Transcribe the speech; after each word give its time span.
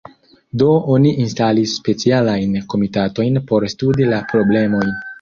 Do 0.61 0.69
oni 0.93 1.11
instalis 1.25 1.75
specialajn 1.81 2.59
komitatojn 2.75 3.41
por 3.53 3.71
studi 3.79 4.13
la 4.13 4.27
problemojn. 4.35 4.95